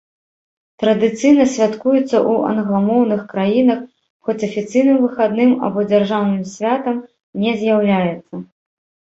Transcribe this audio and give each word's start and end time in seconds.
Традыцыйна 0.83 1.43
святкуецца 1.55 2.01
ў 2.29 2.33
англамоўных 2.53 3.21
краінах, 3.35 3.79
хоць 4.29 4.37
афіцыйным 4.49 4.97
выхадным 5.05 5.51
або 5.69 5.79
дзяржаўным 5.93 6.43
святам 6.55 6.97
не 7.45 7.51
з'яўляецца. 7.61 8.35